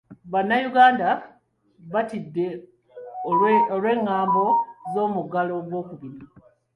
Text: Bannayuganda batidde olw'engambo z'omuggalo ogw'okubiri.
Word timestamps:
Bannayuganda 0.31 1.09
batidde 1.93 2.47
olw'engambo 3.71 4.43
z'omuggalo 4.91 5.51
ogw'okubiri. 5.61 6.19